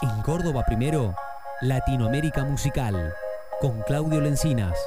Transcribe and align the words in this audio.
En 0.00 0.22
Córdoba 0.22 0.64
primero, 0.64 1.12
Latinoamérica 1.60 2.44
Musical, 2.44 3.12
con 3.60 3.82
Claudio 3.82 4.20
Lencinas. 4.20 4.78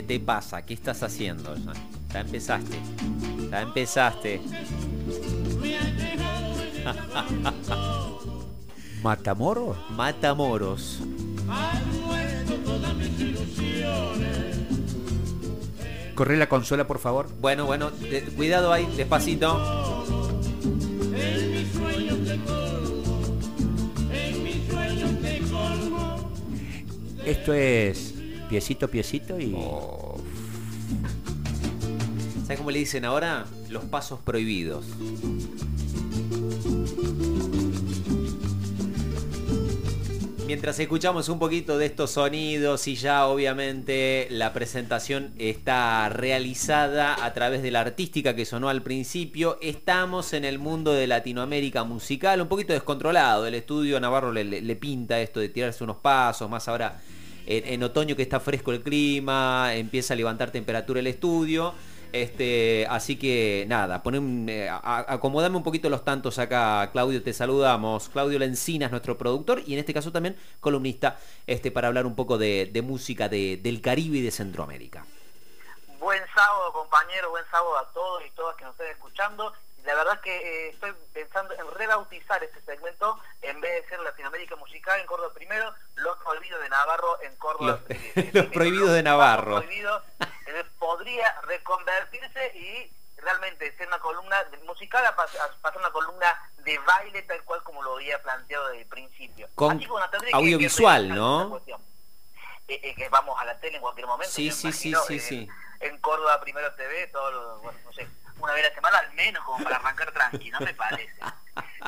¿Qué 0.00 0.06
te 0.06 0.18
pasa? 0.18 0.64
¿Qué 0.64 0.72
estás 0.72 1.02
haciendo? 1.02 1.54
Ya, 2.14 2.20
empezaste. 2.20 2.78
Ya 3.50 3.60
empezaste. 3.60 4.40
¿Matamoros? 9.02 9.76
Matamoros. 9.90 11.00
Corre 16.14 16.38
la 16.38 16.48
consola, 16.48 16.86
por 16.86 16.98
favor. 16.98 17.28
Bueno, 17.38 17.66
bueno, 17.66 17.90
cuidado 18.36 18.72
ahí, 18.72 18.90
despacito. 18.96 20.06
Esto 27.26 27.52
es 27.52 28.09
piecito, 28.50 28.88
piecito 28.88 29.38
y... 29.38 29.56
¿Sabes 32.42 32.58
cómo 32.58 32.72
le 32.72 32.80
dicen 32.80 33.04
ahora? 33.04 33.46
Los 33.68 33.84
pasos 33.84 34.18
prohibidos. 34.18 34.84
Mientras 40.48 40.80
escuchamos 40.80 41.28
un 41.28 41.38
poquito 41.38 41.78
de 41.78 41.86
estos 41.86 42.10
sonidos 42.10 42.88
y 42.88 42.96
ya 42.96 43.28
obviamente 43.28 44.26
la 44.30 44.52
presentación 44.52 45.32
está 45.38 46.08
realizada 46.08 47.24
a 47.24 47.32
través 47.32 47.62
de 47.62 47.70
la 47.70 47.82
artística 47.82 48.34
que 48.34 48.44
sonó 48.44 48.68
al 48.68 48.82
principio, 48.82 49.58
estamos 49.62 50.32
en 50.32 50.44
el 50.44 50.58
mundo 50.58 50.92
de 50.92 51.06
Latinoamérica 51.06 51.84
musical, 51.84 52.40
un 52.40 52.48
poquito 52.48 52.72
descontrolado. 52.72 53.46
El 53.46 53.54
estudio 53.54 54.00
Navarro 54.00 54.32
le, 54.32 54.74
pinta 54.74 55.20
esto 55.20 55.38
de 55.38 55.50
tirarse 55.50 55.84
unos 55.84 55.98
pasos, 55.98 56.50
más 56.50 56.66
ahora 56.66 57.00
en, 57.50 57.82
otoño 57.82 58.14
que 58.14 58.22
está 58.22 58.38
fresco 58.38 58.70
el 58.72 58.82
clima, 58.82 59.74
empieza 59.74 60.14
a 60.14 60.16
levantar 60.16 60.50
temperatura 60.50 61.00
el 61.00 61.08
estudio. 61.08 61.74
Este, 62.12 62.86
así 62.90 63.16
que 63.16 63.64
nada, 63.68 64.02
ponen, 64.02 64.48
eh, 64.48 64.68
acomodame 64.70 65.56
un 65.56 65.62
poquito 65.62 65.88
los 65.88 66.04
tantos 66.04 66.38
acá, 66.38 66.88
Claudio, 66.92 67.22
te 67.22 67.32
saludamos. 67.32 68.08
Claudio 68.08 68.38
Lencinas, 68.38 68.90
nuestro 68.90 69.16
productor, 69.18 69.62
y 69.66 69.74
en 69.74 69.80
este 69.80 69.94
caso 69.94 70.10
también 70.10 70.36
columnista, 70.60 71.18
este, 71.46 71.70
para 71.70 71.88
hablar 71.88 72.06
un 72.06 72.16
poco 72.16 72.38
de, 72.38 72.82
música 72.84 73.28
del 73.28 73.80
Caribe 73.80 74.18
y 74.18 74.22
de 74.22 74.30
Centroamérica. 74.30 75.04
Buen 76.00 76.22
sábado, 76.34 76.72
compañero, 76.72 77.30
buen 77.30 77.44
sábado 77.50 77.76
a 77.78 77.86
todos 77.92 78.22
y 78.26 78.30
todas 78.30 78.56
que 78.56 78.64
nos 78.64 78.72
estén 78.72 78.90
escuchando 78.92 79.52
la 79.84 79.94
verdad 79.94 80.14
es 80.14 80.20
que 80.20 80.36
eh, 80.36 80.68
estoy 80.70 80.92
pensando 81.12 81.54
en 81.54 81.70
rebautizar 81.74 82.42
este 82.44 82.60
segmento 82.62 83.18
en 83.42 83.60
vez 83.60 83.82
de 83.82 83.88
ser 83.88 84.00
Latinoamérica 84.00 84.56
Musical 84.56 85.00
en 85.00 85.06
Córdoba 85.06 85.32
primero, 85.34 85.74
Los 85.96 86.16
Prohibidos 86.18 86.60
de 86.62 86.68
Navarro 86.68 87.22
en 87.22 87.36
Córdoba. 87.36 87.80
Los, 88.32 88.46
Prohibidos 88.52 88.92
de 88.92 89.02
Navarro. 89.02 89.62
podría 90.78 91.40
reconvertirse 91.42 92.56
y 92.56 92.92
realmente 93.20 93.76
ser 93.76 93.86
una 93.88 93.98
columna 93.98 94.36
musical 94.66 95.04
a, 95.06 95.14
pasar 95.14 95.78
una 95.78 95.90
columna 95.90 96.26
de 96.58 96.78
baile 96.78 97.22
tal 97.22 97.42
cual 97.44 97.62
como 97.62 97.82
lo 97.82 97.96
había 97.96 98.22
planteado 98.22 98.68
desde 98.68 98.82
el 98.82 98.88
principio. 98.88 99.48
Con 99.54 99.80
audiovisual, 100.32 101.08
¿no? 101.08 101.60
Eh, 102.68 102.80
eh, 102.84 102.94
que 102.94 103.08
vamos 103.08 103.36
a 103.40 103.44
la 103.44 103.58
tele 103.58 103.76
en 103.76 103.82
cualquier 103.82 104.06
momento. 104.06 104.32
Sí, 104.32 104.50
sí, 104.52 104.72
sí, 104.72 104.94
sí, 105.06 105.18
sí. 105.18 105.48
En 105.80 105.98
Córdoba 105.98 106.40
Primero 106.40 106.72
TV, 106.74 107.08
todo 107.08 107.30
lo, 107.32 107.58
bueno, 107.60 107.78
no 107.84 107.92
sé, 107.92 108.06
una 108.40 108.52
vez 108.54 108.64
a 108.64 108.68
la 108.68 108.74
semana 108.74 108.98
al 108.98 109.12
menos 109.12 109.44
como 109.44 109.62
para 109.62 109.76
arrancar 109.76 110.12
tranqui, 110.12 110.50
no 110.50 110.60
me 110.60 110.74
parece. 110.74 111.14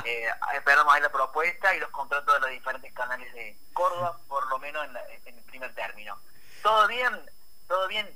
Eh, 0.04 0.26
esperamos 0.54 0.92
ahí 0.92 1.02
la 1.02 1.12
propuesta 1.12 1.74
y 1.74 1.80
los 1.80 1.90
contratos 1.90 2.34
de 2.34 2.40
los 2.40 2.50
diferentes 2.50 2.92
canales 2.94 3.32
de 3.34 3.56
Córdoba, 3.72 4.18
por 4.26 4.48
lo 4.48 4.58
menos 4.58 4.84
en, 4.86 5.36
el 5.36 5.44
primer 5.44 5.72
término. 5.74 6.18
Todo 6.62 6.88
bien, 6.88 7.12
todo 7.68 7.86
bien, 7.88 8.08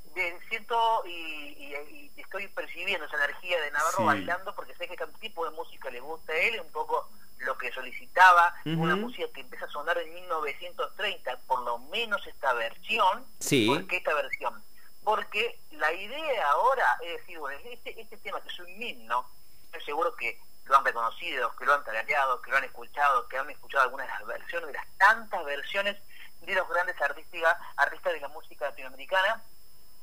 siento 0.48 1.02
y, 1.06 1.74
estoy 2.16 2.48
percibiendo 2.48 3.06
esa 3.06 3.16
energía 3.16 3.60
de 3.60 3.70
Navarro 3.70 4.04
bailando 4.06 4.54
porque 4.54 4.74
sé 4.74 4.88
que 4.88 4.94
este 4.94 5.06
tipo 5.20 5.44
de 5.44 5.50
música 5.52 5.90
le 5.90 6.00
gusta 6.00 6.32
a 6.32 6.36
él, 6.36 6.60
un 6.60 6.72
poco 6.72 7.08
lo 7.38 7.56
que 7.58 7.70
solicitaba, 7.72 8.54
una 8.64 8.96
música 8.96 9.28
que 9.32 9.42
empieza 9.42 9.66
a 9.66 9.70
sonar 9.70 9.98
en 9.98 10.12
1930, 10.14 11.38
por 11.46 11.62
lo 11.62 11.78
menos 11.78 12.26
esta 12.26 12.52
versión, 12.54 13.24
sí. 13.38 13.66
¿por 13.66 13.86
qué 13.86 13.98
esta 13.98 14.14
versión? 14.14 14.62
Porque 15.06 15.60
la 15.70 15.92
idea 15.92 16.50
ahora 16.50 16.98
es 17.00 17.18
decir, 17.18 17.38
bueno, 17.38 17.56
este, 17.62 18.00
este 18.00 18.16
tema 18.16 18.40
que 18.40 18.48
es 18.48 18.58
un 18.58 18.82
himno, 18.82 19.24
estoy 19.66 19.80
seguro 19.82 20.16
que 20.16 20.40
lo 20.64 20.76
han 20.76 20.84
reconocido, 20.84 21.54
que 21.54 21.64
lo 21.64 21.74
han 21.74 21.84
tarareado, 21.84 22.42
que 22.42 22.50
lo 22.50 22.56
han 22.56 22.64
escuchado, 22.64 23.28
que 23.28 23.38
han 23.38 23.48
escuchado 23.48 23.84
algunas 23.84 24.08
de 24.08 24.12
las 24.14 24.26
versiones, 24.26 24.66
de 24.66 24.72
las 24.72 24.86
tantas 24.98 25.44
versiones 25.44 25.96
de 26.40 26.54
los 26.56 26.68
grandes 26.68 27.00
artistas, 27.00 27.56
artistas 27.76 28.14
de 28.14 28.20
la 28.20 28.26
música 28.26 28.64
latinoamericana. 28.64 29.44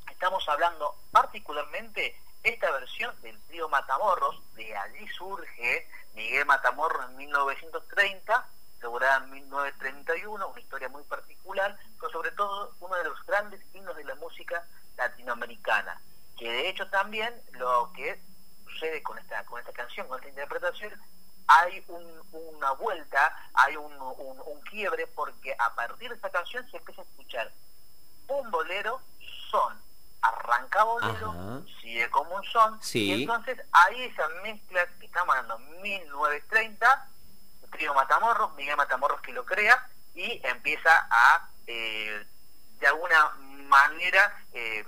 Estamos 0.09 0.47
hablando 0.47 0.96
particularmente 1.12 2.18
esta 2.41 2.72
versión 2.72 3.14
del 3.24 3.38
trío 3.47 3.68
Matamorros, 3.68 4.41
de 4.53 4.74
allí 4.78 5.06
surge 5.09 5.85
Miguel 6.14 6.46
Matamorro 6.46 7.03
en 7.09 7.18
1930, 7.18 8.47
lograda 8.80 9.18
en 9.18 9.31
1931, 9.31 10.47
una 10.47 10.62
historia 10.62 10.88
muy 10.88 11.03
particular, 11.03 11.78
pero 12.00 12.09
sobre 12.09 12.31
todo 12.31 12.74
uno 12.80 12.96
de 12.96 13.03
los 13.03 13.25
grandes 13.25 13.59
himnos 13.74 13.97
de 13.97 14.06
la 14.06 14.16
música 14.16 14.66
latinoamericana, 15.08 16.02
que 16.38 16.52
de 16.52 16.69
hecho 16.69 16.88
también 16.90 17.34
lo 17.52 17.91
que 17.94 18.19
sucede 18.66 19.03
con 19.03 19.18
esta, 19.18 19.46
con 19.46 19.59
esta 19.59 19.72
canción, 19.72 20.08
con 20.08 20.18
esta 20.18 20.30
interpretación, 20.30 20.94
hay 21.47 21.84
una 22.31 22.72
vuelta, 22.72 23.36
hay 23.53 23.75
un, 23.75 23.94
quiebre, 24.69 25.06
porque 25.08 25.56
a 25.59 25.75
partir 25.75 26.09
de 26.09 26.16
esta 26.16 26.31
canción 26.31 26.68
se 26.72 26.78
empieza 26.78 27.02
a 27.02 27.06
escuchar 27.06 27.52
un 28.28 28.50
bolero, 28.50 29.02
son, 29.52 29.80
arranca 30.22 30.84
bolero, 30.84 31.64
sigue 31.80 32.09
como 32.09 32.35
un 32.35 32.44
son, 32.46 32.80
y 32.94 33.22
entonces 33.22 33.62
ahí 33.72 34.03
esa 34.03 34.28
mezcla 34.41 34.88
que 35.00 35.06
estamos 35.06 35.35
hablando 35.35 35.59
1930, 35.81 37.08
el 37.64 37.70
trío 37.70 37.94
Matamorros, 37.94 38.56
Miguel 38.56 38.78
Matamorros 38.78 39.22
que 39.22 39.34
lo 39.34 39.46
crea, 39.46 39.88
y 40.16 40.41
empieza 40.44 41.08
a, 41.09 41.49
eh, 41.67 42.26
de 42.84 42.90
alguna 42.90 43.32
manera 43.70 44.44
eh, 44.52 44.84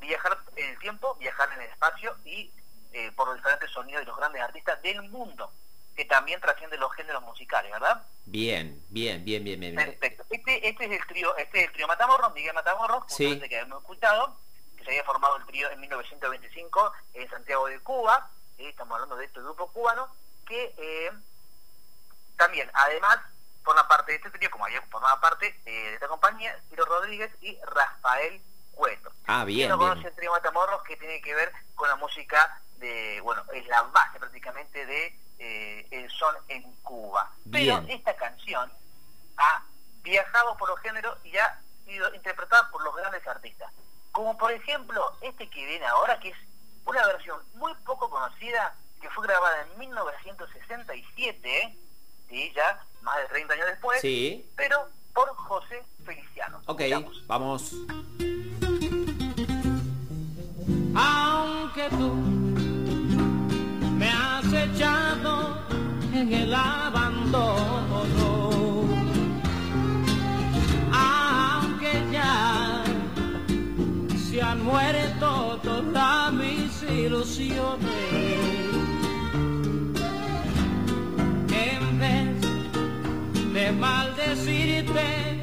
viajar 0.00 0.36
en 0.56 0.68
el 0.68 0.78
tiempo, 0.80 1.14
viajar 1.14 1.48
en 1.52 1.60
el 1.60 1.70
espacio 1.70 2.16
y 2.24 2.50
eh, 2.92 3.12
por 3.14 3.28
los 3.28 3.36
diferentes 3.36 3.70
sonidos 3.70 4.00
de 4.00 4.06
los 4.06 4.16
grandes 4.16 4.42
artistas 4.42 4.82
del 4.82 5.00
mundo, 5.10 5.52
que 5.94 6.04
también 6.06 6.40
trasciende 6.40 6.76
los 6.76 6.92
géneros 6.94 7.22
musicales, 7.22 7.70
¿verdad? 7.70 8.04
Bien, 8.24 8.82
bien, 8.88 9.24
bien, 9.24 9.44
bien, 9.44 9.60
bien. 9.60 9.76
Perfecto. 9.76 10.24
Este, 10.28 10.68
este, 10.68 10.86
es 10.86 11.00
el 11.00 11.06
trío, 11.06 11.36
este 11.36 11.60
es 11.60 11.66
el 11.68 11.72
trío 11.72 11.86
Matamorro, 11.86 12.30
Miguel 12.30 12.52
Matamorro, 12.52 13.06
sí. 13.06 13.38
que 13.38 13.58
hemos 13.60 13.80
escuchado, 13.80 14.36
que 14.76 14.82
se 14.82 14.90
había 14.90 15.04
formado 15.04 15.36
el 15.36 15.46
trío 15.46 15.70
en 15.70 15.78
1925 15.78 16.92
en 17.14 17.30
Santiago 17.30 17.68
de 17.68 17.78
Cuba, 17.78 18.28
estamos 18.58 18.94
hablando 18.96 19.14
de 19.14 19.26
este 19.26 19.38
grupo 19.38 19.68
cubano, 19.68 20.08
que 20.44 20.74
eh, 20.78 21.12
también, 22.36 22.68
además, 22.74 23.20
forma 23.66 23.86
parte 23.88 24.12
de 24.12 24.18
este 24.18 24.30
trío, 24.30 24.48
como 24.48 24.64
había 24.64 24.80
formado 24.82 25.20
parte 25.20 25.60
eh, 25.66 25.70
de 25.70 25.94
esta 25.94 26.06
compañía, 26.06 26.56
Ciro 26.70 26.84
Rodríguez 26.84 27.32
y 27.40 27.58
Rafael 27.66 28.40
Cueto. 28.70 29.10
Ah, 29.26 29.44
bien. 29.44 29.68
no 29.68 29.76
conoce 29.76 30.06
el 30.06 30.14
trío 30.14 30.30
Matamorros 30.30 30.84
que 30.84 30.96
tiene 30.96 31.20
que 31.20 31.34
ver 31.34 31.52
con 31.74 31.88
la 31.88 31.96
música 31.96 32.60
de, 32.78 33.20
bueno, 33.22 33.42
es 33.52 33.66
la 33.66 33.82
base 33.82 34.20
prácticamente 34.20 34.86
de 34.86 35.18
eh, 35.40 35.88
el 35.90 36.08
son 36.12 36.36
en 36.46 36.62
Cuba. 36.82 37.32
Pero 37.50 37.82
esta 37.88 38.14
canción 38.14 38.72
ha 39.36 39.62
viajado 40.02 40.56
por 40.56 40.68
los 40.68 40.78
géneros 40.80 41.18
y 41.24 41.36
ha 41.36 41.60
sido 41.84 42.14
interpretadas 42.14 42.70
por 42.70 42.84
los 42.84 42.94
grandes 42.94 43.26
artistas. 43.26 43.72
Como 44.12 44.38
por 44.38 44.52
ejemplo 44.52 45.18
este 45.22 45.50
que 45.50 45.66
viene 45.66 45.86
ahora, 45.86 46.20
que 46.20 46.28
es 46.28 46.36
una 46.84 47.04
versión 47.04 47.40
muy 47.54 47.74
poco 47.84 48.08
conocida, 48.08 48.76
que 49.00 49.10
fue 49.10 49.26
grabada 49.26 49.62
en 49.62 49.76
1967, 49.78 51.76
¿sí? 52.28 52.52
ya 52.54 52.80
más 53.02 53.16
de 53.18 53.24
30 53.28 53.54
años 53.54 53.66
después, 53.66 54.00
Sí. 54.00 54.44
pero 54.56 54.88
por 55.14 55.28
José 55.36 55.82
Feliciano. 56.04 56.60
Ok, 56.66 56.80
Escuchamos. 56.80 57.26
vamos. 57.26 57.72
aunque 60.94 61.88
tú 61.90 62.12
me 63.98 64.08
has 64.10 64.52
echado 64.52 65.58
en 66.12 66.32
el 66.32 66.54
abandono, 66.54 68.04
aunque 70.92 72.02
ya 72.10 72.82
se 74.30 74.40
han 74.42 74.62
muerto 74.64 75.60
todas 75.62 76.32
mis 76.32 76.82
ilusiones, 76.82 78.55
maldecirte 83.78 85.42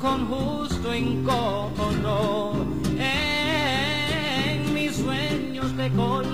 con 0.00 0.26
justo 0.28 0.92
encono. 0.92 2.52
En 2.98 4.74
mis 4.74 4.96
sueños 4.96 5.74
te 5.76 5.90
colmo 5.90 6.33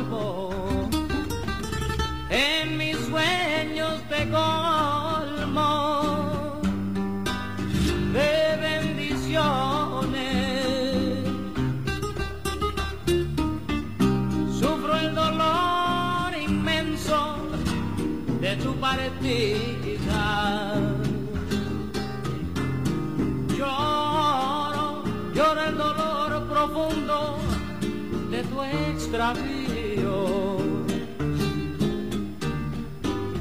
tu 29.11 29.17
extravío. 29.17 30.59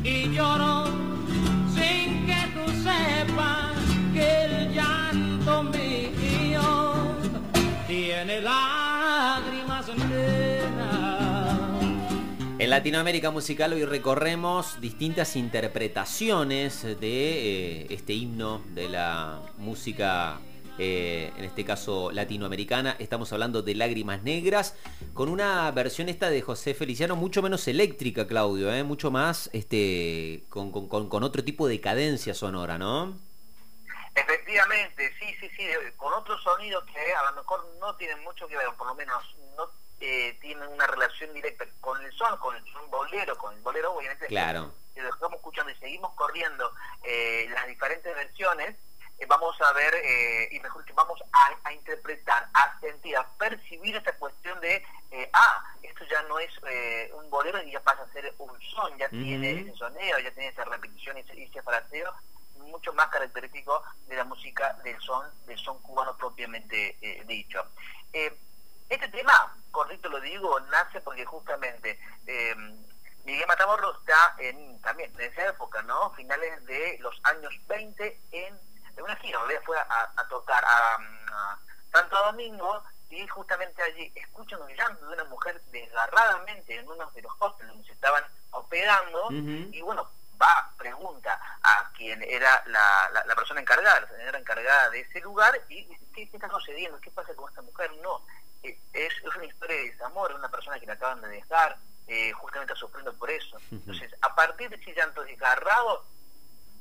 Y 0.03 0.29
lloro 0.33 0.85
sin 1.73 2.25
que 2.25 2.41
tú 2.53 2.71
sepas 2.83 3.75
que 4.13 4.45
el 4.45 4.73
llanto 4.73 5.63
mío 5.63 7.15
tiene 7.87 8.41
lágrimas 8.41 9.87
negras. 10.09 11.19
En 12.57 12.69
Latinoamérica 12.69 13.31
Musical 13.31 13.73
hoy 13.73 13.85
recorremos 13.85 14.81
distintas 14.81 15.35
interpretaciones 15.35 16.83
de 16.83 16.97
eh, 17.01 17.87
este 17.89 18.13
himno 18.13 18.61
de 18.73 18.89
la 18.89 19.41
música, 19.57 20.39
eh, 20.79 21.31
en 21.37 21.43
este 21.43 21.65
caso 21.65 22.09
latinoamericana. 22.11 22.95
Estamos 22.99 23.31
hablando 23.33 23.61
de 23.61 23.75
Lágrimas 23.75 24.23
Negras, 24.23 24.75
con 25.13 25.29
una 25.29 25.69
versión 25.71 26.09
esta 26.09 26.29
de 26.29 26.41
José 26.41 26.73
Feliciano 26.73 27.15
mucho 27.15 27.41
menos 27.41 27.67
eléctrica, 27.67 28.25
Claudio, 28.25 28.73
eh, 28.73 28.83
mucho 28.83 29.11
más 29.11 29.49
este, 29.53 30.43
con, 30.49 30.71
con- 30.71 31.09
con- 31.09 31.23
otro 31.23 31.43
tipo 31.43 31.67
de 31.67 31.81
cadencia 31.81 32.33
sonora, 32.33 32.77
¿no? 32.77 33.17
Efectivamente, 34.15 35.13
sí, 35.19 35.25
sí, 35.39 35.49
sí, 35.55 35.63
eh, 35.63 35.93
con 35.97 36.13
otros 36.13 36.41
sonidos 36.41 36.83
que 36.85 37.13
a 37.13 37.29
lo 37.31 37.37
mejor 37.37 37.65
no 37.79 37.95
tienen 37.95 38.23
mucho 38.23 38.47
que 38.47 38.57
ver, 38.57 38.67
por 38.77 38.87
lo 38.87 38.95
menos 38.95 39.23
no 39.55 39.69
eh, 40.01 40.37
tienen 40.41 40.67
una 40.69 40.87
relación 40.87 41.33
directa 41.33 41.65
con 41.81 42.01
el 42.03 42.11
son, 42.13 42.37
con 42.39 42.55
el 42.55 42.63
son 42.71 42.89
bolero, 42.89 43.37
con 43.37 43.53
el 43.53 43.61
bolero 43.61 43.93
obviamente 43.93 44.25
Claro. 44.27 44.73
si 44.93 45.01
lo 45.01 45.09
estamos 45.09 45.35
escuchando 45.35 45.71
y 45.71 45.75
seguimos 45.75 46.13
corriendo 46.15 46.71
eh, 47.03 47.47
las 47.53 47.67
diferentes 47.67 48.13
versiones, 48.15 48.75
vamos 49.27 49.59
a 49.61 49.73
ver, 49.73 49.93
eh, 49.95 50.49
y 50.51 50.59
mejor 50.59 50.83
que 50.85 50.93
vamos 50.93 51.21
a, 51.31 51.57
a 51.63 51.73
interpretar, 51.73 52.49
a 52.53 52.79
sentir, 52.79 53.15
a 53.17 53.27
percibir 53.37 53.95
esta 53.95 54.13
cuestión 54.13 54.59
de, 54.61 54.83
eh, 55.11 55.29
ah, 55.33 55.63
esto 55.81 56.05
ya 56.05 56.21
no 56.23 56.39
es 56.39 56.51
eh, 56.69 57.11
un 57.15 57.29
bolero 57.29 57.61
y 57.63 57.71
ya 57.71 57.81
pasa 57.81 58.03
a 58.03 58.13
ser 58.13 58.33
un 58.37 58.51
son, 58.61 58.97
ya 58.97 59.09
tiene 59.09 59.61
ese 59.61 59.73
soneo, 59.75 60.19
ya 60.19 60.31
tiene 60.31 60.49
esa 60.49 60.65
repetición 60.65 61.17
y 61.17 61.21
ese, 61.21 61.43
ese 61.43 61.61
fraseo 61.61 62.13
mucho 62.69 62.93
más 62.93 63.07
característico 63.07 63.83
de 64.07 64.15
la 64.15 64.23
música 64.23 64.73
del 64.83 64.99
son, 65.01 65.25
del 65.45 65.57
son 65.57 65.79
cubano 65.81 66.15
propiamente 66.15 66.97
eh, 67.01 67.23
dicho. 67.27 67.65
Eh, 68.13 68.33
este 68.89 69.07
tema, 69.09 69.55
correcto 69.71 70.09
lo 70.09 70.19
digo, 70.21 70.59
nace 70.71 71.01
porque 71.01 71.25
justamente 71.25 71.99
eh, 72.25 72.55
Miguel 73.25 73.47
Matamoros 73.47 73.97
está 73.99 74.35
en, 74.39 74.79
también 74.81 75.11
en 75.15 75.31
esa 75.31 75.49
época, 75.49 75.81
¿no? 75.83 76.11
Finales 76.11 76.65
de 76.65 76.97
los 76.99 77.19
años 77.23 77.53
20 77.67 78.19
en, 78.31 78.59
en 78.99 79.05
una 79.05 79.15
gira, 79.17 79.39
en 79.39 79.45
realidad 79.47 79.63
fue 79.65 79.77
a, 79.79 80.11
a 80.15 80.27
tocar 80.27 80.63
a, 80.63 80.95
a 80.95 81.59
Santo 81.91 82.15
Domingo 82.25 82.83
y 83.09 83.27
justamente 83.27 83.81
allí 83.81 84.11
escuchan 84.15 84.61
un 84.61 84.69
llanto 84.75 85.07
de 85.07 85.13
una 85.13 85.23
mujer 85.25 85.59
desgarradamente 85.71 86.75
en 86.75 86.87
uno 86.87 87.09
de 87.11 87.21
los 87.21 87.31
hostels 87.39 87.69
donde 87.69 87.85
se 87.87 87.93
estaban 87.93 88.23
hospedando 88.51 89.29
y 89.73 89.81
bueno, 89.81 90.09
va, 90.41 90.71
pregunta 90.77 91.39
a 91.63 91.89
quien 91.95 92.21
era 92.23 92.61
la, 92.67 93.09
la- 93.13 93.25
la 93.25 93.35
persona 93.35 93.61
encargada, 93.61 94.01
la 94.01 94.07
señora 94.07 94.37
encargada 94.39 94.89
de 94.91 94.99
ese 95.01 95.19
lugar 95.21 95.59
y 95.69 95.83
dice, 95.85 96.05
¿qué, 96.13 96.29
qué 96.29 96.37
está 96.37 96.49
sucediendo? 96.49 96.99
¿Qué 97.01 97.09
pasa 97.11 97.33
con 97.35 97.49
esta 97.49 97.61
mujer? 97.61 97.91
No, 98.01 98.21
eh, 98.63 98.77
es, 98.93 99.13
es 99.23 99.35
una 99.35 99.45
historia 99.45 99.75
de 99.77 99.91
desamor, 99.91 100.31
es 100.31 100.37
una 100.37 100.49
persona 100.49 100.79
que 100.79 100.85
la 100.85 100.93
acaban 100.93 101.21
de 101.21 101.29
dejar, 101.29 101.77
eh, 102.07 102.31
justamente 102.33 102.75
sufriendo 102.75 103.13
por 103.15 103.29
eso. 103.31 103.57
Entonces, 103.71 104.13
a 104.21 104.33
partir 104.35 104.69
de 104.69 104.75
ese 104.77 104.93
llanto 104.93 105.23
desgarrado, 105.23 106.05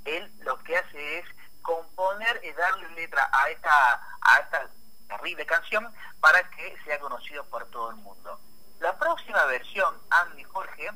él 0.05 0.31
lo 0.41 0.59
que 0.63 0.77
hace 0.77 1.19
es 1.19 1.25
componer 1.63 2.41
y 2.45 2.53
darle 2.53 2.89
letra 2.91 3.29
a 3.33 3.51
esta, 3.51 4.03
a 4.21 4.39
esta 4.41 4.69
terrible 5.09 5.47
canción 5.47 5.93
para 6.21 6.49
que 6.51 6.77
sea 6.85 6.99
conocido 7.01 7.45
por 7.45 7.65
todo 7.67 7.91
el 7.91 7.97
mundo. 7.97 8.39
La 8.81 8.97
próxima 8.99 9.45
versión, 9.47 9.95
Andy 10.11 10.45
Jorge, 10.45 10.91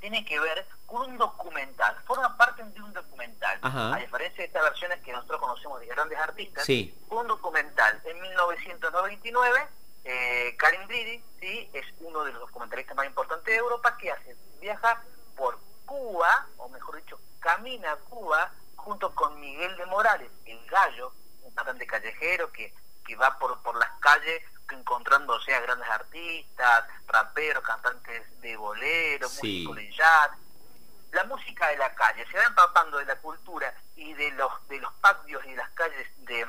tiene 0.00 0.24
que 0.24 0.40
ver 0.40 0.66
con 0.86 1.10
un 1.10 1.18
documental, 1.18 1.94
forma 2.06 2.36
parte 2.36 2.64
de 2.64 2.82
un 2.82 2.92
documental. 2.92 3.58
Ajá. 3.62 3.94
A 3.94 3.98
diferencia 3.98 4.38
de 4.38 4.44
estas 4.46 4.62
versiones 4.62 5.00
que 5.02 5.12
nosotros 5.12 5.40
conocemos 5.40 5.78
de 5.80 5.86
grandes 5.86 6.18
artistas, 6.18 6.64
Sí. 6.64 6.94
un 7.10 7.26
documental 7.28 8.00
en 8.04 8.20
1999, 8.20 9.68
eh, 10.04 10.56
Karim 10.58 10.86
Brady, 10.88 11.22
¿sí? 11.38 11.70
es 11.74 11.84
uno 12.00 12.24
de 12.24 12.32
los 12.32 12.40
documentalistas 12.40 12.96
más 12.96 13.06
importantes 13.06 13.46
de 13.46 13.56
Europa, 13.56 13.96
que 13.98 14.10
hace, 14.10 14.34
viaja 14.60 15.02
por 15.36 15.58
Cuba, 15.84 16.46
o 16.56 16.68
mejor 16.70 16.96
dicho, 16.96 17.20
camina 17.40 17.92
a 17.92 17.96
Cuba, 17.96 18.50
junto 18.80 19.14
con 19.14 19.38
Miguel 19.40 19.76
de 19.76 19.86
Morales, 19.86 20.30
el 20.46 20.64
gallo, 20.66 21.12
un 21.42 21.54
cantante 21.54 21.86
callejero 21.86 22.50
que, 22.52 22.74
que 23.04 23.16
va 23.16 23.38
por, 23.38 23.60
por 23.62 23.76
las 23.76 23.90
calles 24.00 24.42
encontrándose 24.70 25.52
a 25.54 25.60
grandes 25.60 25.88
artistas, 25.88 26.84
raperos, 27.08 27.62
cantantes 27.64 28.40
de 28.40 28.56
bolero, 28.56 29.28
Sí. 29.28 29.64
músicos 29.66 29.76
de 29.76 29.92
jazz, 29.92 30.30
la 31.12 31.24
música 31.24 31.66
de 31.68 31.76
la 31.76 31.92
calle, 31.94 32.24
se 32.30 32.36
va 32.38 32.44
empapando 32.44 32.98
de 32.98 33.04
la 33.04 33.16
cultura 33.16 33.74
y 33.96 34.14
de 34.14 34.30
los 34.32 34.52
de 34.68 34.78
los 34.78 34.92
patios 34.94 35.44
y 35.46 35.54
las 35.56 35.68
calles 35.70 36.06
de, 36.18 36.46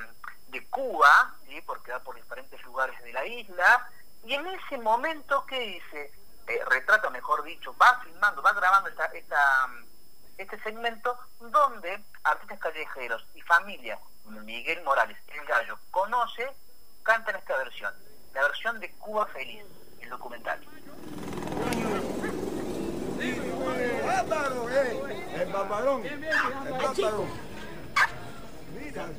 de 0.50 0.68
Cuba, 0.68 1.34
¿sí? 1.48 1.62
porque 1.62 1.92
va 1.92 2.00
por 2.00 2.16
diferentes 2.16 2.62
lugares 2.64 3.02
de 3.04 3.12
la 3.12 3.26
isla, 3.26 3.90
y 4.24 4.36
en 4.36 4.46
ese 4.48 4.78
momento, 4.78 5.44
¿qué 5.48 5.60
dice? 5.60 6.14
Eh, 6.46 6.62
retrata, 6.68 7.10
mejor 7.10 7.44
dicho, 7.44 7.76
va 7.78 8.00
filmando, 8.04 8.42
va 8.44 8.54
grabando 8.54 8.90
esta, 8.90 9.06
esta, 9.06 9.68
este 10.42 10.60
segmento 10.62 11.18
donde 11.40 12.04
artistas 12.24 12.60
callejeros 12.60 13.26
y 13.36 13.42
familia, 13.42 14.00
Miguel 14.26 14.84
Morales, 14.84 15.18
el 15.28 15.46
gallo, 15.46 15.78
conoce, 15.92 16.52
cantan 17.04 17.36
esta 17.36 17.58
versión, 17.58 17.94
la 18.34 18.42
versión 18.44 18.80
de 18.80 18.92
Cuba 18.94 19.28
Feliz, 19.28 19.64
el 20.02 20.10
documental. 20.10 20.60
El 23.20 24.28
barbarón. 24.28 24.72
El 25.36 25.52
barbarón. 25.52 26.04
Mira. 28.74 29.10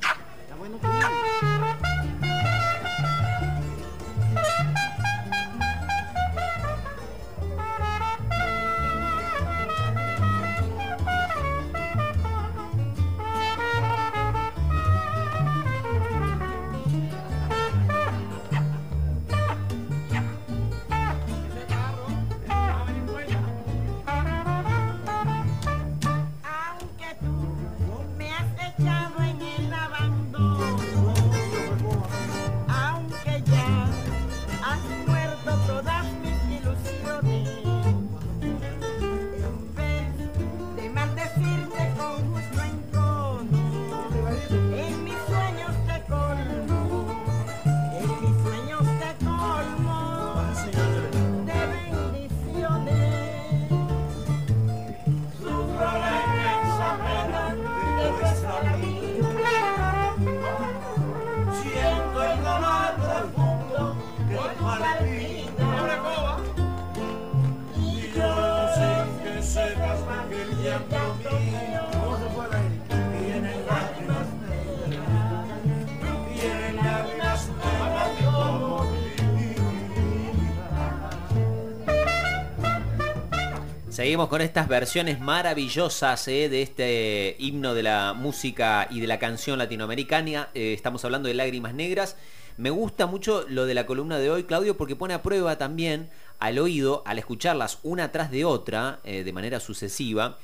Seguimos 83.93 84.29
con 84.29 84.41
estas 84.41 84.69
versiones 84.69 85.21
maravillosas 85.21 86.27
eh, 86.27 86.49
de 86.49 86.63
este 86.63 87.37
himno 87.39 87.75
de 87.75 87.83
la 87.83 88.15
música 88.15 88.89
y 88.91 89.01
de 89.01 89.07
la 89.07 89.19
canción 89.19 89.59
latinoamericana. 89.59 90.49
Eh, 90.55 90.73
estamos 90.73 91.05
hablando 91.05 91.29
de 91.29 91.35
Lágrimas 91.35 91.75
Negras. 91.75 92.17
Me 92.57 92.71
gusta 92.71 93.05
mucho 93.05 93.45
lo 93.51 93.67
de 93.67 93.75
la 93.75 93.85
columna 93.85 94.19
de 94.19 94.31
hoy, 94.31 94.45
Claudio, 94.45 94.79
porque 94.79 94.97
pone 94.97 95.13
a 95.13 95.23
prueba 95.23 95.59
también 95.59 96.09
al 96.39 96.59
oído, 96.59 97.03
al 97.05 97.19
escucharlas 97.19 97.81
una 97.83 98.11
tras 98.13 98.31
de 98.31 98.47
otra, 98.47 99.01
eh, 99.05 99.25
de 99.25 99.33
manera 99.35 99.61
sucesiva, 99.61 100.39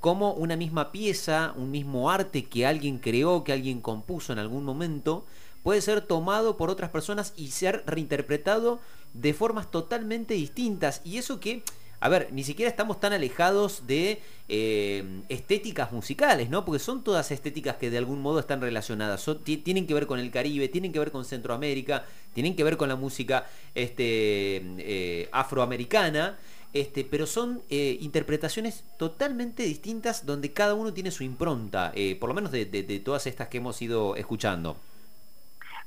como 0.00 0.32
una 0.32 0.56
misma 0.56 0.92
pieza, 0.92 1.52
un 1.58 1.70
mismo 1.70 2.10
arte 2.10 2.46
que 2.46 2.64
alguien 2.64 3.00
creó, 3.00 3.44
que 3.44 3.52
alguien 3.52 3.82
compuso 3.82 4.32
en 4.32 4.38
algún 4.38 4.64
momento, 4.64 5.26
puede 5.62 5.82
ser 5.82 6.00
tomado 6.00 6.56
por 6.56 6.70
otras 6.70 6.88
personas 6.88 7.34
y 7.36 7.50
ser 7.50 7.84
reinterpretado 7.86 8.80
de 9.12 9.34
formas 9.34 9.70
totalmente 9.70 10.32
distintas. 10.32 11.02
Y 11.04 11.18
eso 11.18 11.38
que, 11.38 11.62
a 12.04 12.08
ver, 12.10 12.28
ni 12.34 12.44
siquiera 12.44 12.68
estamos 12.68 13.00
tan 13.00 13.14
alejados 13.14 13.86
de 13.86 14.20
eh, 14.50 15.22
estéticas 15.30 15.90
musicales, 15.90 16.50
¿no? 16.50 16.62
Porque 16.62 16.78
son 16.78 17.02
todas 17.02 17.30
estéticas 17.30 17.76
que 17.76 17.88
de 17.88 17.96
algún 17.96 18.20
modo 18.20 18.40
están 18.40 18.60
relacionadas. 18.60 19.24
Tienen 19.42 19.86
que 19.86 19.94
ver 19.94 20.06
con 20.06 20.20
el 20.20 20.30
Caribe, 20.30 20.68
tienen 20.68 20.92
que 20.92 20.98
ver 20.98 21.10
con 21.10 21.24
Centroamérica, 21.24 22.04
tienen 22.34 22.56
que 22.56 22.62
ver 22.62 22.76
con 22.76 22.90
la 22.90 22.96
música 22.96 23.46
este, 23.74 24.60
eh, 24.80 25.30
afroamericana. 25.32 26.36
Este, 26.74 27.04
pero 27.04 27.26
son 27.26 27.62
eh, 27.70 27.96
interpretaciones 28.02 28.84
totalmente 28.98 29.62
distintas 29.62 30.26
donde 30.26 30.52
cada 30.52 30.74
uno 30.74 30.92
tiene 30.92 31.10
su 31.10 31.24
impronta, 31.24 31.90
eh, 31.94 32.16
por 32.20 32.28
lo 32.28 32.34
menos 32.34 32.52
de 32.52 33.02
todas 33.02 33.26
estas 33.26 33.48
que 33.48 33.56
hemos 33.58 33.80
ido 33.80 34.14
escuchando. 34.16 34.76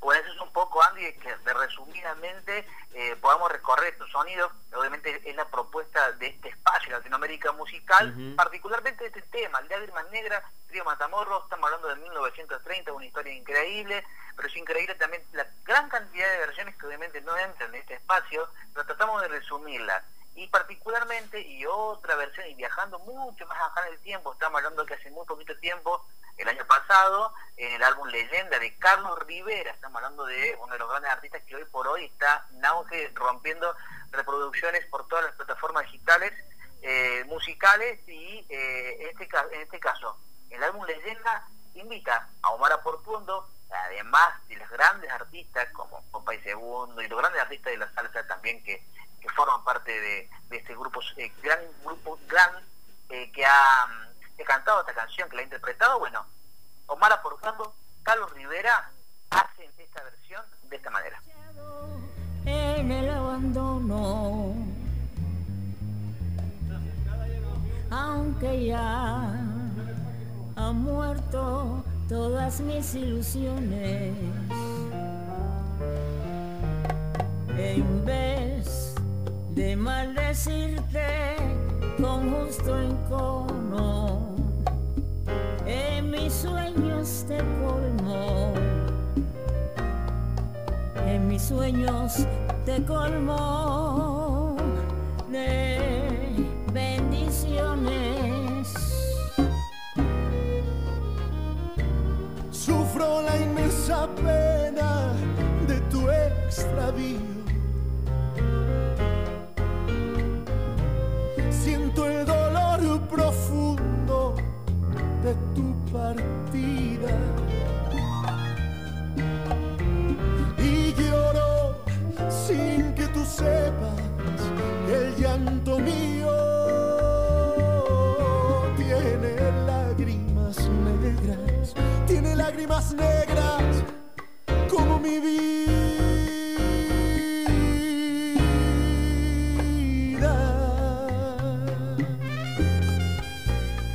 Bueno, 0.00 0.22
eso 0.24 0.32
es 0.34 0.40
un 0.40 0.52
poco, 0.52 0.82
Andy, 0.82 1.12
que 1.14 1.34
de 1.36 1.54
resumidamente 1.54 2.66
eh, 2.94 3.16
podamos 3.20 3.50
recorrer 3.50 3.92
estos 3.92 4.10
sonidos. 4.10 4.50
Obviamente 4.74 5.20
es 5.28 5.36
la 5.36 5.44
propuesta 5.46 6.12
de 6.12 6.28
este 6.28 6.50
espacio, 6.50 6.92
Latinoamérica 6.92 7.52
Musical, 7.52 8.10
Ujú. 8.16 8.36
particularmente 8.36 9.06
este 9.06 9.22
tema, 9.22 9.60
Lágrimas 9.62 10.08
Negras, 10.10 10.42
Trío 10.68 10.84
Matamoros, 10.84 11.42
estamos 11.44 11.66
hablando 11.66 11.88
de 11.88 11.96
1930, 11.96 12.92
una 12.92 13.06
historia 13.06 13.32
increíble, 13.32 14.04
pero 14.36 14.48
es 14.48 14.56
increíble 14.56 14.94
también 14.94 15.22
la 15.32 15.46
gran 15.64 15.88
cantidad 15.88 16.30
de 16.30 16.38
versiones 16.38 16.76
que 16.76 16.86
obviamente 16.86 17.20
no 17.22 17.36
entran 17.36 17.74
en 17.74 17.80
este 17.80 17.94
espacio, 17.94 18.48
pero 18.72 18.86
tratamos 18.86 19.20
de 19.22 19.28
resumirlas. 19.28 20.02
Y 20.36 20.46
particularmente, 20.46 21.40
y 21.40 21.66
otra 21.66 22.14
versión, 22.14 22.46
y 22.46 22.54
viajando 22.54 23.00
mucho 23.00 23.44
más 23.46 23.58
acá 23.60 23.84
en 23.88 23.94
el 23.94 23.98
tiempo, 24.00 24.32
estamos 24.32 24.58
hablando 24.58 24.86
que 24.86 24.94
hace 24.94 25.10
muy 25.10 25.26
poquito 25.26 25.56
tiempo, 25.58 26.06
el 26.38 26.48
año 26.48 26.64
pasado, 26.66 27.34
en 27.56 27.72
el 27.74 27.82
álbum 27.82 28.08
Leyenda 28.08 28.58
de 28.58 28.76
Carlos 28.78 29.18
Rivera, 29.26 29.72
estamos 29.72 29.96
hablando 29.96 30.24
de 30.24 30.56
uno 30.62 30.72
de 30.72 30.78
los 30.78 30.88
grandes 30.88 31.10
artistas 31.10 31.42
que 31.42 31.56
hoy 31.56 31.64
por 31.66 31.86
hoy 31.88 32.04
está 32.04 32.46
en 32.54 32.64
auge, 32.64 33.10
rompiendo 33.14 33.74
reproducciones 34.12 34.86
por 34.86 35.06
todas 35.08 35.24
las 35.24 35.34
plataformas 35.34 35.84
digitales, 35.84 36.32
eh, 36.82 37.24
musicales, 37.26 38.00
y 38.08 38.46
eh, 38.48 38.98
en, 39.00 39.20
este, 39.20 39.28
en 39.52 39.62
este 39.62 39.80
caso, 39.80 40.16
el 40.50 40.62
álbum 40.62 40.84
Leyenda 40.86 41.46
invita 41.74 42.28
a 42.42 42.50
Omar 42.50 42.72
Aportuondo, 42.72 43.50
además 43.70 44.34
de 44.48 44.56
los 44.56 44.70
grandes 44.70 45.10
artistas 45.10 45.68
como 45.72 46.02
Popay 46.10 46.40
Segundo 46.42 47.02
y 47.02 47.08
los 47.08 47.18
grandes 47.18 47.42
artistas 47.42 47.72
de 47.72 47.78
la 47.78 47.92
salsa 47.92 48.26
también 48.26 48.62
que, 48.62 48.86
que 49.20 49.28
forman 49.30 49.62
parte 49.64 49.90
de, 49.90 50.30
de 50.48 50.56
este 50.56 50.74
grupo, 50.74 51.00
eh, 51.16 51.32
gran 51.42 51.60
grupo, 51.84 52.18
gran, 52.28 52.50
eh, 53.08 53.30
que 53.32 53.44
ha 53.44 53.88
que 54.38 54.44
ha 54.44 54.46
cantado 54.46 54.80
esta 54.80 54.94
canción, 54.94 55.28
que 55.28 55.34
la 55.36 55.42
ha 55.42 55.44
interpretado, 55.44 55.98
bueno, 55.98 56.24
Omar 56.86 57.12
Aportuondo, 57.12 57.74
Carlos 58.04 58.32
Rivera 58.32 58.88
hacen 59.30 59.70
esta 59.76 60.02
versión 60.04 60.42
de 60.62 60.76
esta 60.76 60.90
manera. 60.90 61.20
en 62.44 62.92
el 62.92 63.10
abandono. 63.10 64.54
Aunque 67.90 68.66
ya 68.66 69.16
han 70.56 70.82
muerto 70.82 71.84
todas 72.08 72.60
mis 72.60 72.94
ilusiones, 72.94 74.14
en 77.56 78.04
vez 78.04 78.94
de 79.50 79.76
maldecirte 79.76 81.36
con 82.00 82.30
justo 82.32 82.80
encono, 82.80 83.58
en 84.20 84.27
mis 86.20 86.32
sueños 86.32 87.24
te 87.28 87.38
colmo 87.60 88.54
en 91.06 91.28
mis 91.28 91.42
sueños 91.42 92.26
te 92.64 92.84
colmo 92.84 94.56
de 95.30 95.78
bendiciones. 96.72 98.68
Sufro 102.50 103.22
la 103.22 103.36
inmensa 103.38 104.06
pena 104.16 105.14
de 105.66 105.80
tu 105.90 106.10
extravío. 106.10 107.27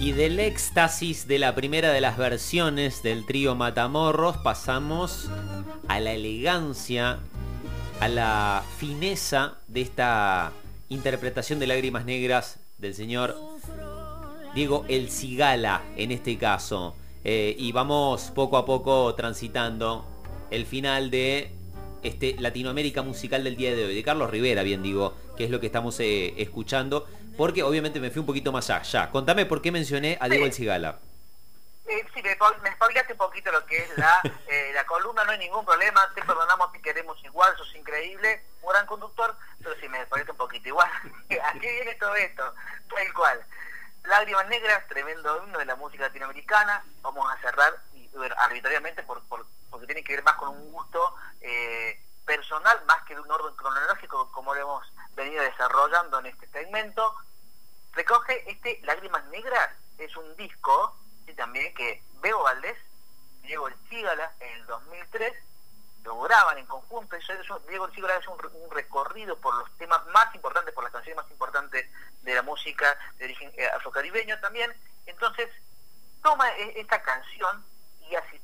Y 0.04 0.12
del 0.12 0.38
éxtasis 0.42 1.30
de 1.30 1.40
la 1.40 1.56
primera 1.56 1.94
de 1.94 2.02
las 2.02 2.18
versiones 2.18 3.04
del 3.04 3.26
trío 3.26 3.56
Matamorros 3.56 4.36
pasamos 4.36 5.30
a 5.88 6.02
la 6.02 6.12
elegancia, 6.12 7.20
a 8.02 8.10
la 8.10 8.66
fineza 8.80 9.60
de 9.70 9.80
esta 9.80 10.52
interpretación 10.90 11.58
de 11.60 11.68
Lágrimas 11.68 12.04
Negras 12.04 12.60
del 12.80 12.94
señor 12.96 13.38
Diego 14.54 14.84
El 14.90 15.10
Cigala 15.10 15.82
en 15.96 16.12
este 16.12 16.38
caso. 16.38 16.98
Eh, 17.24 17.56
y 17.58 17.72
vamos 17.72 18.24
poco 18.36 18.58
a 18.58 18.66
poco 18.66 19.16
transitando 19.16 20.06
el 20.52 20.66
final 20.66 21.12
de 21.12 21.50
este 22.02 22.36
Latinoamérica 22.40 23.04
musical 23.04 23.46
del 23.46 23.56
día 23.56 23.74
de 23.74 23.86
hoy, 23.86 23.96
de 23.96 24.04
Carlos 24.04 24.30
Rivera, 24.30 24.64
bien 24.64 24.84
digo, 24.84 25.14
que 25.38 25.46
es 25.46 25.50
lo 25.50 25.62
que 25.62 25.68
estamos 25.68 25.98
eh, 26.02 26.34
escuchando, 26.36 27.08
porque 27.38 27.64
obviamente 27.64 28.00
me 28.00 28.12
fui 28.12 28.20
un 28.22 28.26
poquito 28.26 28.52
más 28.52 28.70
allá. 28.70 29.10
Contame 29.10 29.46
por 29.46 29.62
qué 29.62 29.72
mencioné 29.72 30.18
a 30.22 30.28
Diego 30.28 30.46
El 30.46 30.54
Cigala. 30.54 31.00
Sí, 31.86 32.22
me, 32.24 32.36
me 32.62 32.72
spoileaste 32.76 33.14
un 33.14 33.18
poquito 33.20 33.52
lo 33.52 33.66
que 33.66 33.78
es 33.78 33.98
la, 33.98 34.22
eh, 34.48 34.72
la 34.74 34.86
columna, 34.86 35.24
no 35.26 35.32
hay 35.32 35.40
ningún 35.40 35.66
problema, 35.66 36.10
te 36.16 36.24
perdonamos, 36.24 36.72
te 36.72 36.82
queremos 36.82 37.22
igual, 37.24 37.56
sos 37.58 37.76
increíble, 37.76 38.44
un 38.62 38.70
gran 38.72 38.86
conductor, 38.86 39.36
pero 39.62 39.76
sí 39.80 39.88
me 39.90 40.04
spoileaste 40.06 40.32
un 40.32 40.38
poquito 40.38 40.68
igual. 40.70 40.90
¿A 41.44 41.54
qué 41.54 41.72
viene 41.72 41.96
todo 41.96 42.16
esto? 42.16 42.54
Tal 42.96 43.14
cual. 43.14 43.46
Lágrimas 44.06 44.48
Negras, 44.48 44.88
tremendo 44.88 45.44
himno 45.44 45.60
de 45.60 45.66
la 45.66 45.76
música 45.76 46.04
latinoamericana, 46.04 46.84
vamos 47.02 47.26
a 47.32 47.38
cerrar 47.40 47.74
y, 47.94 48.08
bueno, 48.10 48.36
arbitrariamente 48.38 49.04
por, 49.04 49.22
por- 49.28 49.46
porque 49.70 49.86
tiene 49.86 50.04
que 50.04 50.16
ver 50.16 50.24
más 50.24 50.36
con 50.36 50.50
un 50.50 50.72
gusto 50.72 51.16
eh, 51.42 52.00
personal, 52.26 52.84
más 52.86 53.04
que 53.04 53.16
de 53.16 53.22
un 53.22 53.32
orden 53.32 53.56
cronológico 53.56 54.32
como 54.32 54.54
lo 54.54 54.62
hemos 54.62 54.93
venido 55.16 55.44
desarrollando 55.44 56.20
en 56.20 56.28
este 56.28 56.48
segmento 56.48 57.16
recoge 57.94 58.50
este 58.50 58.80
Lágrimas 58.84 59.24
Negras, 59.26 59.70
es 59.98 60.16
un 60.18 60.36
disco 60.36 60.98
y 61.28 61.34
también 61.34 61.74
que 61.76 62.04
Bebo 62.22 62.44
Valdés, 62.44 62.78
Diego 63.44 63.68
El 63.68 63.76
Cígala 63.90 64.32
en 64.40 64.54
el 64.60 64.66
2003 64.66 65.34
lo 66.04 66.20
graban 66.22 66.58
en 66.58 66.66
conjunto, 66.66 67.16
eso 67.16 67.34
es 67.34 67.50
un- 67.50 67.66
Diego 67.68 67.86
El 67.86 67.94
Cígala 67.94 68.16
es 68.18 68.28
un, 68.28 68.38
re- 68.40 68.50
un 68.50 68.72
recorrido 68.72 69.38
por 69.40 69.54
los 69.56 69.72
temas 69.78 70.06
más 70.08 70.34
importantes, 70.36 70.74
por 70.74 70.84
las 70.84 70.92
canciones 70.94 71.22
más 71.24 71.32
importantes 71.32 71.90
de 72.24 72.34
la 72.36 72.42
música 72.42 72.98
de 73.18 73.26
origen 73.26 73.54
eh, 73.56 73.68
afrocaribeño 73.68 74.40
también, 74.40 74.74
entonces 75.06 75.50
toma 76.24 76.50
e- 76.58 76.80
esta 76.82 77.02
canción 77.04 77.64
y 78.10 78.16
hace 78.16 78.42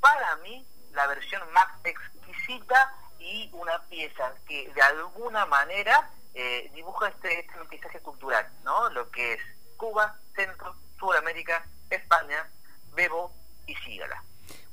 para 0.00 0.36
mí 0.36 0.66
la 0.92 1.06
versión 1.06 1.42
más 1.52 1.66
exquisita 1.84 2.94
y 3.22 3.50
una 3.52 3.80
pieza 3.88 4.34
que 4.46 4.70
de 4.74 4.82
alguna 4.82 5.46
manera 5.46 6.10
eh, 6.34 6.70
dibuja 6.74 7.08
este, 7.08 7.40
este 7.40 7.56
mestizaje 7.58 8.00
cultural, 8.00 8.46
¿no? 8.64 8.90
Lo 8.90 9.10
que 9.10 9.34
es 9.34 9.40
Cuba, 9.76 10.16
Centro, 10.34 10.74
Sudamérica, 10.98 11.64
España, 11.88 12.48
Bebo 12.94 13.32
y 13.66 13.74
Sígala. 13.76 14.22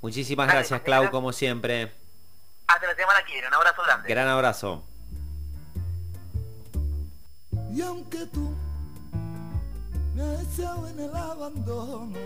Muchísimas 0.01 0.47
Dale, 0.47 0.59
gracias. 0.59 0.81
Clau, 0.81 1.11
como 1.11 1.31
siempre. 1.31 1.93
Hasta 2.67 2.87
la 2.87 2.95
semana 2.95 3.23
que 3.25 3.33
viene, 3.33 3.47
un 3.47 3.53
abrazo 3.53 3.83
grande. 3.83 4.09
Gran 4.09 4.27
abrazo. 4.27 4.83
Y 7.71 7.81
aunque 7.81 8.25
tú 8.27 8.55
me 10.15 10.23
ha 10.23 10.41
echado 10.41 10.87
en 10.87 10.99
el 10.99 11.15
abandono. 11.15 12.17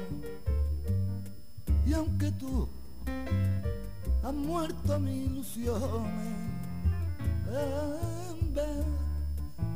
Y 1.85 1.93
aunque 1.93 2.31
tú 2.31 2.69
has 4.23 4.33
muerto 4.33 4.99
mis 4.99 5.25
ilusiones, 5.25 6.33
en 7.49 8.53
vez 8.53 8.85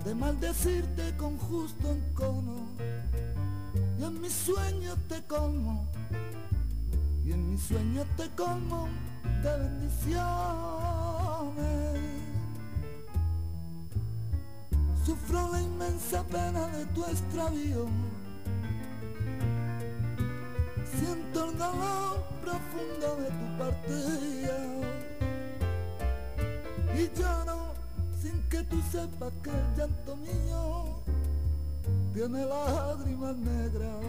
de 0.05 0.15
maldecirte 0.15 1.15
con 1.17 1.37
justo 1.37 1.91
encono, 1.91 2.65
y 3.99 4.03
en 4.03 4.21
mis 4.21 4.33
sueños 4.33 4.97
te 5.09 5.21
como, 5.23 5.87
y 7.25 7.33
en 7.33 7.51
mis 7.51 7.61
sueños 7.61 8.07
te 8.15 8.29
como 8.35 8.87
de 9.43 9.57
bendiciones. 9.57 10.17
Sufro 15.05 15.51
la 15.51 15.61
inmensa 15.61 16.23
pena 16.23 16.67
de 16.67 16.85
tu 16.87 17.03
extravío. 17.03 17.87
Siento 20.99 21.49
el 21.49 21.57
dolor 21.57 22.23
profundo 22.41 23.17
de 23.17 23.29
tu 23.29 23.57
partida. 23.57 24.57
Y 26.95 27.19
lloro 27.19 27.75
sin 28.19 28.41
que 28.49 28.63
tú 28.63 28.81
sepas 28.91 29.31
que 29.43 29.51
el 29.51 29.75
llanto 29.77 30.15
mío 30.17 31.03
tiene 32.13 32.45
lágrimas 32.45 33.35
negras. 33.37 34.03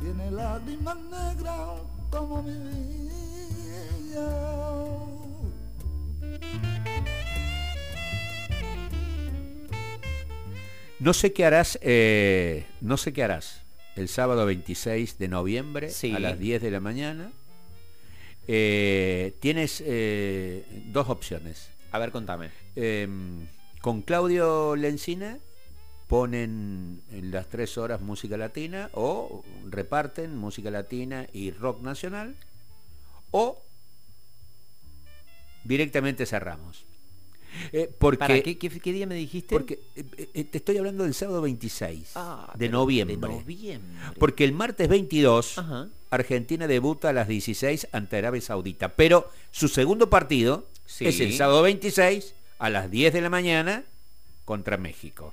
Tiene 0.00 0.30
lágrimas 0.30 0.96
negras 0.96 1.80
como 2.10 2.42
mi 2.42 2.54
vida. 2.54 3.10
No 11.00 11.12
sé 11.12 11.32
qué 11.32 11.44
harás, 11.44 11.78
eh, 11.82 12.66
no 12.80 12.96
sé 12.96 13.12
qué 13.12 13.24
harás 13.24 13.59
el 14.00 14.08
sábado 14.08 14.46
26 14.46 15.18
de 15.18 15.28
noviembre 15.28 15.90
Sí. 15.90 16.14
a 16.14 16.18
las 16.18 16.38
10 16.38 16.62
de 16.62 16.70
la 16.70 16.80
mañana. 16.80 17.30
Eh, 18.48 19.36
tienes 19.40 19.82
eh, 19.86 20.64
dos 20.86 21.08
opciones. 21.08 21.70
A 21.92 21.98
ver, 21.98 22.10
contame. 22.10 22.50
Eh, 22.76 23.06
con 23.80 24.02
Claudio 24.02 24.74
Lencina 24.76 25.38
ponen 26.08 27.02
en 27.12 27.30
las 27.30 27.48
tres 27.48 27.78
horas 27.78 28.00
música 28.00 28.36
latina 28.36 28.90
o 28.94 29.44
reparten 29.68 30.36
música 30.36 30.70
latina 30.70 31.26
y 31.32 31.50
rock 31.52 31.82
nacional 31.82 32.34
o 33.30 33.62
directamente 35.64 36.26
cerramos. 36.26 36.84
Eh, 37.72 37.90
porque, 37.98 38.18
¿Para 38.18 38.40
qué, 38.42 38.56
qué, 38.58 38.68
qué 38.70 38.92
día 38.92 39.06
me 39.06 39.14
dijiste? 39.14 39.54
porque 39.54 39.80
eh, 39.96 40.28
eh, 40.34 40.44
te 40.44 40.58
estoy 40.58 40.76
hablando 40.78 41.04
del 41.04 41.14
sábado 41.14 41.42
26 41.42 42.12
Ah, 42.14 42.52
de 42.56 42.68
noviembre. 42.68 43.16
De 43.16 43.34
noviembre. 43.40 43.98
Porque 44.18 44.44
el 44.44 44.52
martes 44.52 44.88
22 44.88 45.58
Ajá. 45.58 45.88
Argentina 46.10 46.66
debuta 46.66 47.08
a 47.10 47.12
las 47.12 47.28
16 47.28 47.88
ante 47.92 48.16
Arabia 48.16 48.40
Saudita, 48.40 48.90
pero 48.94 49.28
su 49.50 49.68
segundo 49.68 50.08
partido 50.10 50.66
Sí. 50.86 51.06
es 51.06 51.20
el 51.20 51.32
sábado 51.34 51.62
26 51.62 52.34
a 52.58 52.70
las 52.70 52.90
10 52.90 53.12
de 53.12 53.20
la 53.20 53.30
mañana 53.30 53.84
contra 54.44 54.76
México. 54.76 55.32